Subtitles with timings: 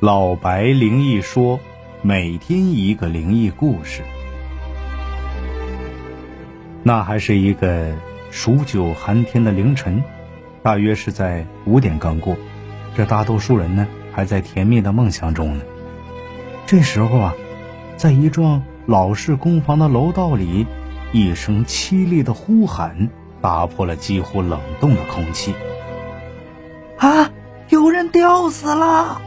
[0.00, 1.58] 老白灵异说，
[2.02, 4.02] 每天一个灵异故事。
[6.82, 7.94] 那还是一个
[8.30, 10.04] 数九寒天的凌晨，
[10.62, 12.36] 大约是在五点刚过。
[12.94, 15.64] 这大多数人呢，还在甜蜜的梦想中呢。
[16.66, 17.34] 这时候啊，
[17.96, 20.66] 在一幢老式公房的楼道里，
[21.10, 23.08] 一声凄厉的呼喊
[23.40, 25.54] 打破了几乎冷冻的空气。
[26.98, 27.30] 啊！
[27.70, 29.22] 有人吊死了。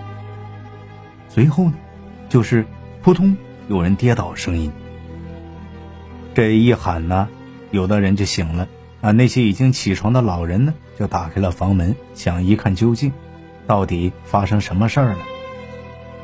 [1.30, 1.74] 随后呢，
[2.28, 2.66] 就是
[3.02, 4.72] 扑通，有人跌倒声音。
[6.34, 7.30] 这一喊呢，
[7.72, 8.68] 有的人就醒了
[9.02, 9.12] 啊。
[9.12, 13.12] 那些已经起床的老人呢，就打开了房门，想一看究竟，
[13.68, 15.20] 到底发生什么事儿了。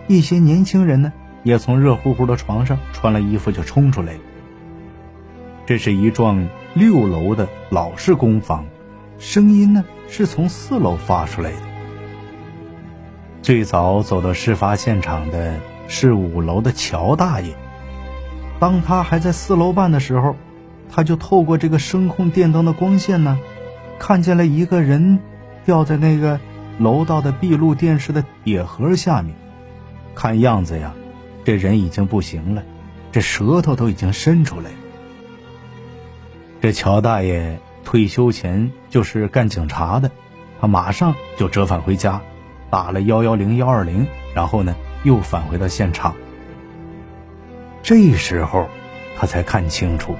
[0.07, 4.19] 一些年轻人呢，也从热乎乎的床上穿了衣服就冲出来了。
[5.67, 8.65] 这是一幢六楼的老式公房，
[9.19, 11.74] 声音呢是从四楼发出来的。
[13.45, 17.55] 最早走到事发现场的是五楼的乔大爷。
[18.59, 20.35] 当他还在四楼半的时候，
[20.89, 23.37] 他就透过这个声控电灯的光线呢，
[23.99, 25.19] 看见了一个人
[25.63, 26.39] 掉在那个
[26.79, 29.35] 楼道的闭路电视的铁盒下面。
[30.15, 30.95] 看样子呀，
[31.43, 32.63] 这人已经不行了，
[33.11, 34.77] 这舌头都已经伸出来了。
[36.61, 40.09] 这乔大爷退休前就是干警察的，
[40.59, 42.19] 他马上就折返回家。
[42.69, 46.15] 打了幺幺零幺二零，然后呢，又返回到现场。
[47.83, 48.67] 这时候，
[49.17, 50.15] 他才看清楚，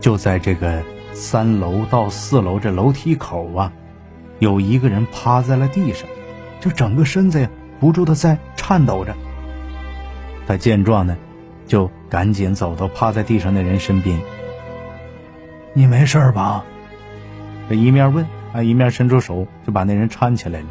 [0.00, 3.72] 就在这个三楼到四楼这楼梯口啊，
[4.38, 6.08] 有一个人趴在了地上，
[6.60, 7.48] 就整个身子呀
[7.80, 9.14] 不住的在颤抖着。
[10.46, 11.16] 他见状呢，
[11.66, 14.20] 就赶紧走到趴在地上那人身边
[15.74, 16.64] ：“你没事吧？”
[17.68, 20.66] 这一面问啊，一面伸出手就把那人搀起来了。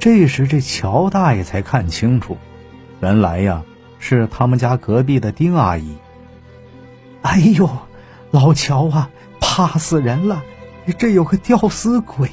[0.00, 2.38] 这时，这乔大爷才看清楚，
[3.00, 3.62] 原来呀
[3.98, 5.94] 是他们家隔壁的丁阿姨。
[7.20, 7.68] 哎呦，
[8.30, 9.10] 老乔啊，
[9.40, 10.42] 怕死人了！
[10.98, 12.30] 这有个吊死鬼。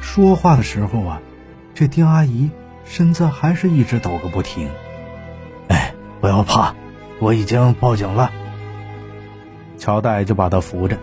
[0.00, 1.20] 说话的时候啊，
[1.74, 2.50] 这丁阿姨
[2.86, 4.70] 身子还是一直抖个不停。
[5.68, 6.74] 哎，不要怕，
[7.18, 8.32] 我已经报警了。
[9.76, 10.96] 乔大爷就把她扶着。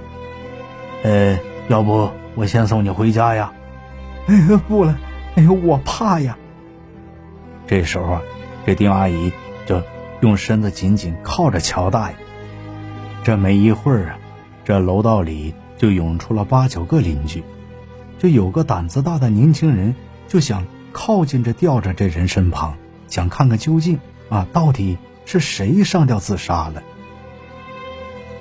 [1.03, 3.53] 呃，要不我先送你回家呀？
[4.27, 4.97] 哎呀，不了！
[5.35, 6.37] 哎呦，我怕呀。
[7.65, 8.21] 这时候啊，
[8.65, 9.31] 这丁阿姨
[9.65, 9.81] 就
[10.21, 12.17] 用身子紧紧靠着乔大爷。
[13.23, 14.19] 这没一会儿啊，
[14.65, 17.43] 这楼道里就涌出了八九个邻居，
[18.19, 19.95] 就有个胆子大的年轻人
[20.27, 22.75] 就想靠近这吊着这人身旁，
[23.07, 23.99] 想看看究竟
[24.29, 26.83] 啊，到底是谁上吊自杀了。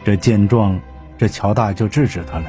[0.04, 0.80] 这见状，
[1.18, 2.46] 这乔大爷就制止他了：“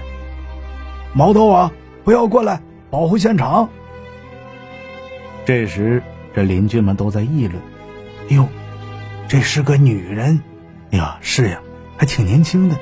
[1.14, 1.72] 毛头啊，
[2.04, 3.70] 不要过来！”保护现场。
[5.46, 6.02] 这时，
[6.34, 7.62] 这邻居们都在议论
[8.30, 8.48] ：“哎呦，
[9.28, 10.42] 这是个女人！
[10.92, 11.60] 呀，是呀，
[11.98, 12.76] 还挺年轻的，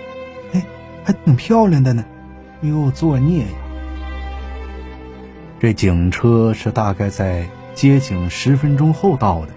[0.53, 0.66] 哎，
[1.03, 2.03] 还挺漂亮的呢。
[2.61, 3.51] 哟，作孽呀！”
[5.59, 9.53] 这警车是大概在接警十分钟后到的，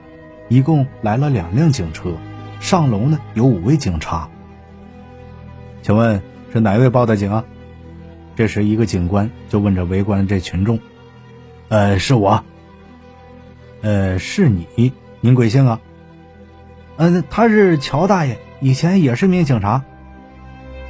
[0.49, 2.13] 一共来了两辆警车，
[2.61, 4.29] 上楼呢有五位警察。
[5.83, 6.23] 请问
[6.53, 7.45] 是哪位报的警啊？
[8.39, 10.79] 这时，一个警官就问着围观的这群众
[11.71, 12.45] ：“呃，是我。
[13.83, 14.93] 呃，是你？
[15.21, 15.81] 您贵姓啊
[16.99, 19.83] ？”“嗯，他是乔大爷，以前也是名警察。”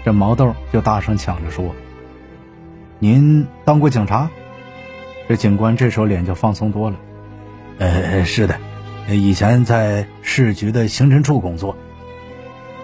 [0.04, 1.74] 这毛豆就大声抢着说
[3.00, 4.28] ：“您当过警察？”
[5.26, 6.96] 这警官这时候脸就放松多了
[7.80, 8.60] ：“呃，是的，
[9.08, 11.78] 以前在市局的刑侦处工作。”“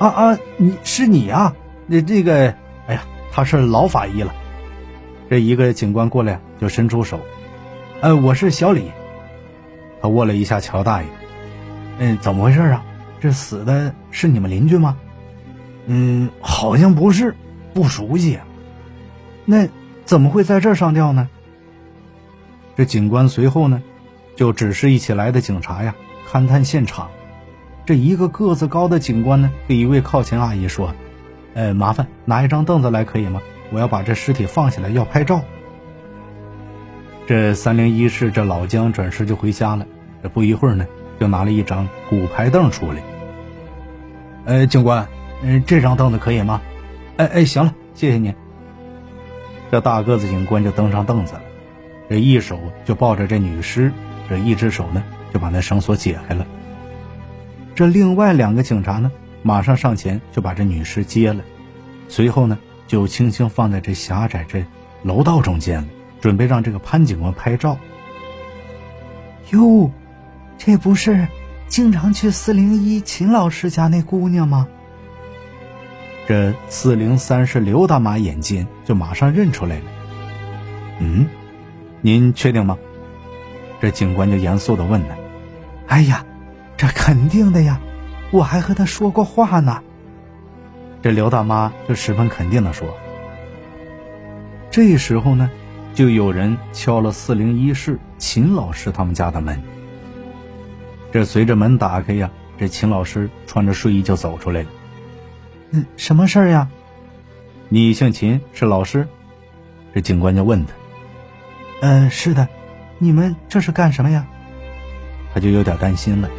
[0.01, 1.55] 啊啊，你是你啊？
[1.87, 2.55] 那这个，
[2.87, 4.35] 哎呀，他是老法医了。”
[5.31, 7.21] 这一个警官过来就伸出手，
[8.01, 8.91] 呃，我是小李。
[10.03, 11.09] 他握了一下乔大爷，
[11.99, 12.85] 嗯，怎么回事啊？
[13.21, 14.99] 这死的是你们邻居吗？
[15.87, 17.35] 嗯，好像不是，
[17.73, 18.39] 不熟悉。
[19.47, 19.67] 那
[20.05, 21.29] 怎么会在这儿上吊呢？
[22.77, 23.83] 这警官随后呢，
[24.37, 25.95] 就指示一起来的警察呀，
[26.31, 27.09] 勘探现场。
[27.87, 30.95] 这一个个子高的警官呢，对一位靠前阿姨说
[31.55, 35.43] ：“呃，麻烦拿一张凳子来，可以吗？”我要把这尸体放下来，要拍照。
[37.27, 39.87] 这三零一室这老姜转身就回家了。
[40.23, 40.87] 这不一会儿呢，
[41.19, 43.03] 就拿了一张骨牌凳出来。
[44.45, 45.07] 呃，警官，
[45.43, 46.61] 嗯，这张凳子可以吗？
[47.17, 48.35] 哎哎，行了，谢谢您。
[49.71, 51.43] 这大个子警官就登上凳子了，
[52.09, 53.91] 这一手就抱着这女尸，
[54.29, 55.03] 这一只手呢
[55.33, 56.47] 就把那绳索解开了。
[57.75, 59.11] 这另外两个警察呢，
[59.43, 61.43] 马上上前就把这女尸接了，
[62.09, 62.59] 随后呢。
[62.87, 64.65] 就轻轻放在这狭窄这
[65.03, 65.89] 楼道中间了，
[66.21, 67.79] 准备让这个潘警官拍照。
[69.51, 69.91] 哟，
[70.59, 71.29] 这不是
[71.69, 74.69] 经常去四零一秦老师家那姑娘吗？
[76.27, 79.85] 这四零三是刘大妈，眼尖就马上认出来了。
[81.01, 81.27] 嗯，
[82.01, 82.79] 您确定吗？
[83.81, 85.17] 这警官就严肃的问了。
[85.87, 86.25] 哎呀，
[86.79, 87.79] 这肯定的呀，
[88.31, 89.83] 我还和他说过话呢。
[91.05, 92.89] 这刘大妈就十分肯定的说。
[94.71, 95.51] 这时候呢，
[95.93, 99.63] 就有人敲了四零一室秦老师他们家的门。
[101.13, 104.69] 这随着门打开呀，这秦老师穿着睡衣就走出来了。
[105.73, 106.71] 嗯，什么事儿呀？
[107.69, 109.07] 你姓秦，是老师？
[109.95, 110.73] 这警官就问他。
[111.83, 112.49] 嗯，是的。
[112.97, 114.27] 你们这是干什么呀？
[115.35, 116.31] 他就有点担心了。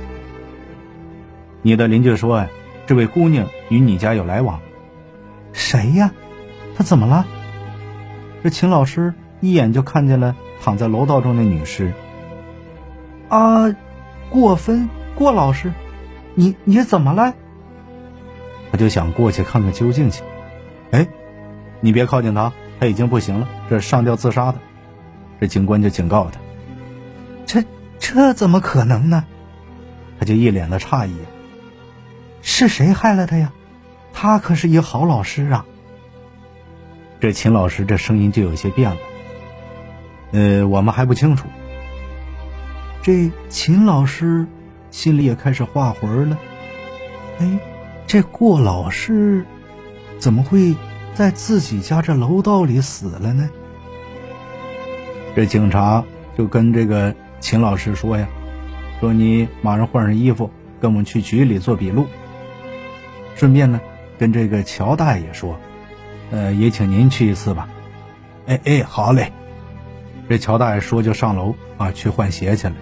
[1.61, 2.49] 你的邻居说呀。
[2.87, 4.59] 这位姑娘与你家有来往，
[5.53, 6.11] 谁呀？
[6.77, 7.25] 她怎么了？
[8.43, 11.93] 这秦老师一眼就看见了躺在楼道中的女尸。
[13.27, 13.75] 啊，
[14.29, 15.73] 过分，郭老师，
[16.35, 17.33] 你你怎么了？
[18.71, 20.23] 他就想过去看看究竟去。
[20.91, 21.07] 哎，
[21.81, 24.59] 你别靠近他，他已经不行了，这上吊自杀的。
[25.39, 26.39] 这警官就警告他。
[27.47, 27.63] 这
[27.97, 29.25] 这怎么可能呢？
[30.19, 31.15] 他就一脸的诧异。
[32.47, 33.51] 是谁害了他呀？
[34.13, 35.65] 他可是一好老师啊。
[37.19, 38.97] 这秦老师这声音就有些变了。
[40.31, 41.47] 呃，我们还不清楚。
[43.01, 44.45] 这秦老师
[44.91, 46.37] 心里也开始画魂了。
[47.39, 47.59] 哎，
[48.05, 49.43] 这过老师
[50.19, 50.75] 怎么会
[51.15, 53.49] 在自己家这楼道里死了呢？
[55.35, 56.03] 这警察
[56.37, 58.27] 就跟这个秦老师说呀
[59.01, 62.05] ：“说你马上换上衣服，跟我们去局里做笔录。”
[63.35, 63.79] 顺便呢，
[64.17, 65.59] 跟这个乔大爷说，
[66.31, 67.67] 呃，也请您去一次吧。
[68.47, 69.31] 哎哎，好嘞。
[70.27, 72.73] 这乔大爷说就上楼啊，去换鞋去了。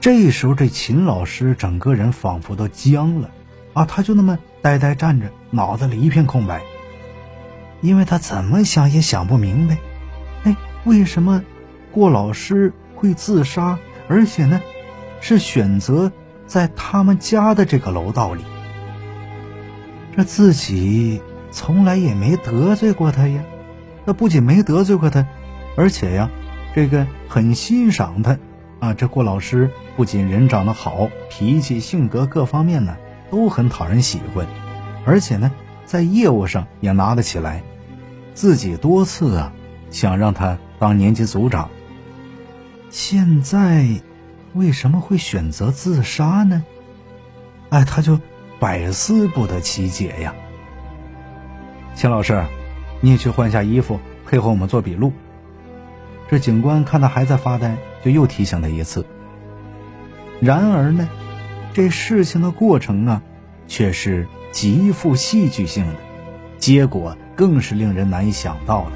[0.00, 3.30] 这时候，这秦老师整个人仿佛都僵了
[3.72, 6.62] 啊，他就那么呆呆站着，脑子里一片空白，
[7.82, 9.78] 因为他怎么想也想不明白，
[10.44, 11.42] 哎，为什么
[11.92, 13.78] 郭老师会自杀，
[14.08, 14.60] 而且呢，
[15.20, 16.10] 是选择
[16.46, 18.42] 在他们家的这个楼道里。
[20.16, 21.20] 这自己
[21.50, 23.44] 从来也没得罪过他呀，
[24.06, 25.26] 那不仅没得罪过他，
[25.76, 26.30] 而且呀，
[26.74, 28.38] 这个很欣赏他
[28.80, 28.94] 啊。
[28.94, 32.96] 这郭老师不仅人长得好，脾气、性格各方面呢
[33.30, 34.46] 都很讨人喜欢，
[35.04, 35.52] 而且呢，
[35.84, 37.62] 在业务上也拿得起来。
[38.32, 39.52] 自己多次啊
[39.90, 41.68] 想让他当年级组长，
[42.88, 43.86] 现在
[44.54, 46.64] 为什么会选择自杀呢？
[47.68, 48.18] 哎，他就。
[48.58, 50.34] 百思不得其解呀，
[51.94, 52.42] 秦老师，
[53.02, 55.12] 你也去换下衣服，配合我们做笔录。
[56.30, 59.04] 这警官看他还在发呆，就又提醒他一次。
[60.40, 61.06] 然而呢，
[61.74, 63.22] 这事情的过程啊，
[63.68, 65.94] 却是极富戏剧性的，
[66.58, 68.92] 结果更是令人难以想到的。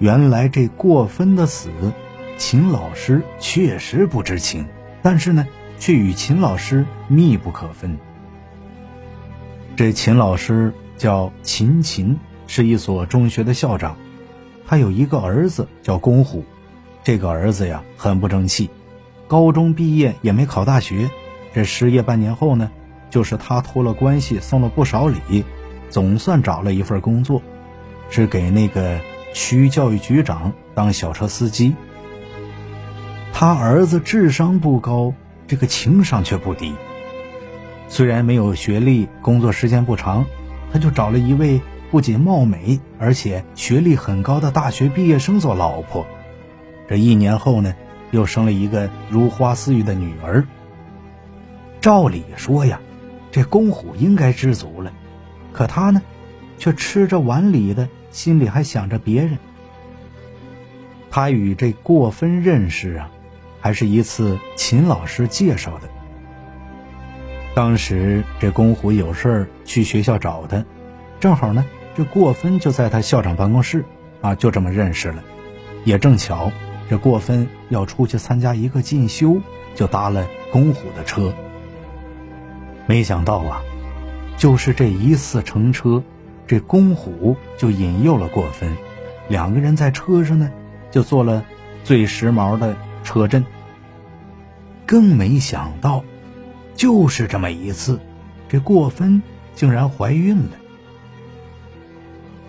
[0.00, 1.70] 原来这过分的死，
[2.38, 4.66] 秦老师确实不知情，
[5.00, 5.46] 但是呢。
[5.82, 7.98] 却与秦老师密不可分。
[9.74, 13.96] 这秦老师叫秦琴，是一所中学的校长。
[14.64, 16.44] 他有一个儿子叫公虎，
[17.02, 18.70] 这个儿子呀很不争气，
[19.26, 21.10] 高中毕业也没考大学。
[21.52, 22.70] 这失业半年后呢，
[23.10, 25.44] 就是他托了关系送了不少礼，
[25.90, 27.42] 总算找了一份工作，
[28.08, 29.00] 是给那个
[29.34, 31.74] 区教育局长当小车司机。
[33.32, 35.12] 他儿子智商不高。
[35.52, 36.72] 这个情商却不低，
[37.86, 40.24] 虽然没有学历，工作时间不长，
[40.72, 46.06] 他就找了一位不仅貌美，而且学历很高的大学毕业生做老婆。
[46.88, 47.74] 这一年后呢，
[48.12, 50.46] 又生了一个如花似玉的女儿。
[51.82, 52.80] 照理说呀，
[53.30, 54.90] 这公虎应该知足了，
[55.52, 56.00] 可他呢，
[56.56, 59.36] 却吃着碗里的，心里还想着别人。
[61.10, 63.10] 他与这过分认识啊。
[63.62, 65.88] 还是一次秦老师介绍的。
[67.54, 70.64] 当时这公虎有事儿去学校找他，
[71.20, 71.64] 正好呢，
[71.94, 73.84] 这过分就在他校长办公室，
[74.20, 75.22] 啊，就这么认识了。
[75.84, 76.50] 也正巧，
[76.90, 79.38] 这过分要出去参加一个进修，
[79.74, 81.32] 就搭了公虎的车。
[82.86, 83.62] 没想到啊，
[84.36, 86.02] 就是这一次乘车，
[86.48, 88.76] 这公虎就引诱了过分，
[89.28, 90.50] 两个人在车上呢，
[90.90, 91.44] 就做了
[91.84, 92.76] 最时髦的。
[93.02, 93.44] 车震，
[94.86, 96.02] 更没想到，
[96.74, 98.00] 就是这么一次，
[98.48, 99.22] 这过分
[99.54, 100.50] 竟然怀孕了。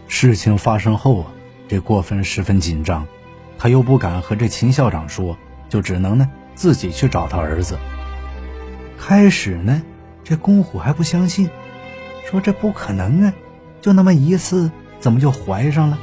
[0.07, 1.27] 事情发生后啊，
[1.67, 3.05] 这过分十分紧张，
[3.57, 5.38] 他又不敢和这秦校长说，
[5.69, 7.77] 就只能呢自己去找他儿子。
[9.00, 9.81] 开始呢，
[10.24, 11.50] 这公虎还不相信，
[12.25, 13.33] 说这不可能啊，
[13.81, 14.69] 就那么一次，
[15.00, 15.98] 怎么就怀上了？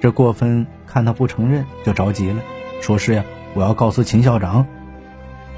[0.00, 2.42] 这过分看他不承认，就着急了，
[2.80, 4.66] 说是呀，我要告诉秦校长。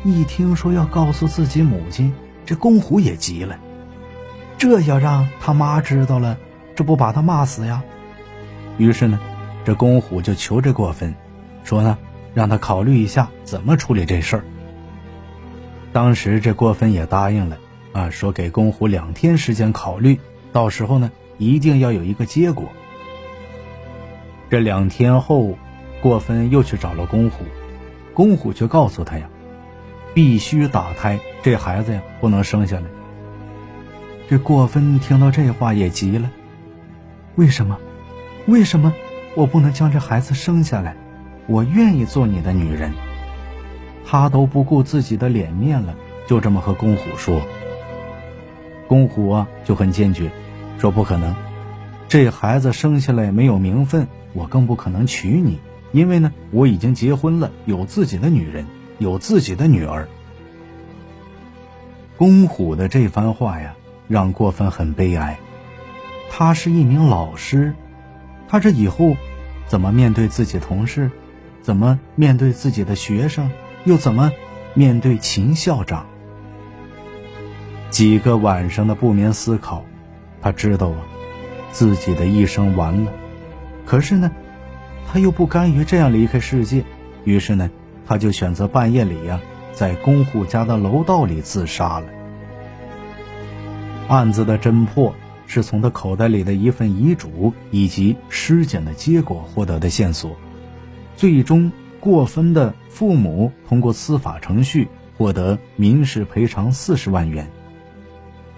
[0.05, 2.13] 一听说要告诉自己母亲，
[2.47, 3.59] 这公虎也急了，
[4.57, 6.39] 这要让他妈知道了，
[6.75, 7.83] 这不把他骂死呀？
[8.79, 9.19] 于是呢，
[9.65, 11.15] 这公虎就求这过分，
[11.65, 11.99] 说呢，
[12.33, 14.45] 让他考虑一下怎么处理这事儿。
[15.93, 17.59] 当时这过分也答应了，
[17.93, 20.19] 啊，说给公虎两天时间考虑，
[20.53, 22.69] 到时候呢，一定要有一个结果。
[24.49, 25.59] 这两天后，
[26.01, 27.45] 过分又去找了公虎，
[28.15, 29.29] 公虎却告诉他呀，
[30.15, 32.83] 必须打胎，这孩子呀不能生下来。
[34.29, 36.31] 这过分听到这话也急了，
[37.35, 37.79] 为什么？
[38.47, 38.95] 为什么
[39.35, 40.97] 我不能将这孩子生下来？
[41.47, 42.93] 我愿意做你的女人。
[44.07, 45.95] 他都不顾自己的脸面了，
[46.27, 47.43] 就这么和公虎说。
[48.87, 50.31] 公虎啊就很坚决，
[50.79, 51.35] 说不可能，
[52.09, 54.07] 这孩子生下来没有名分。
[54.35, 55.59] 我更不可能娶你，
[55.93, 58.67] 因为呢，我已经结婚了，有自己的女人，
[58.99, 60.09] 有自己的女儿。
[62.17, 63.75] 公虎的这番话呀，
[64.09, 65.39] 让过分很悲哀。
[66.31, 67.75] 他是一名老师，
[68.49, 69.17] 他这以后
[69.67, 71.11] 怎么面对自己同事，
[71.63, 73.51] 怎么面对自己的学生，
[73.85, 74.33] 又怎么
[74.75, 76.07] 面对秦校长？
[77.91, 79.85] 几个晚上的不眠思考，
[80.43, 80.99] 他知道啊，
[81.73, 83.13] 自己的一生完了。
[83.87, 84.31] 可是呢，
[85.11, 86.85] 他又不甘于这样离开世界，
[87.25, 87.71] 于是呢，
[88.07, 89.41] 他就选择半夜里呀，
[89.73, 92.07] 在公户家的楼道里自杀了。
[94.07, 95.15] 案子的侦破
[95.47, 100.37] 是从他口袋里的一份遗嘱以及尸检的结果获得的线索，
[101.17, 107.51] 最终过分的父母通过司法程序获得民事赔偿四十万元。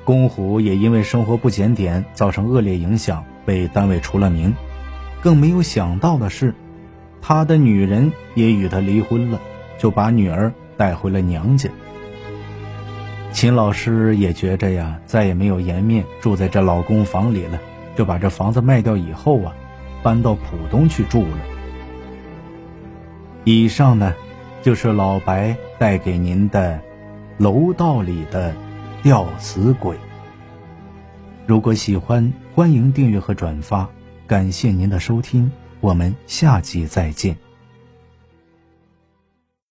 [0.05, 4.53] 公虎也因为生活不检点，造成恶劣影响，被单位除了名。
[5.23, 6.55] 更没有想到的是，
[7.21, 9.41] 他的女人也与他离婚了，
[9.79, 11.69] 就把女儿带回了娘家。
[13.33, 17.61] 秦老师也觉着呀，再也没有颜面住在这老公房里了，
[17.97, 19.55] 就把这房子卖掉以后啊，
[20.03, 21.39] 搬到浦东去住了。
[23.45, 24.15] 以上呢，
[24.63, 26.81] 就是老白带给您的
[27.39, 28.55] 楼道里的
[29.03, 29.97] 吊死鬼。
[31.47, 33.89] 如果喜欢，欢迎订阅和转发。
[34.31, 37.50] 感谢您的收听，我们下集再见。